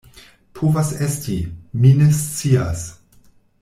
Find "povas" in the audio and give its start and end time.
0.59-0.89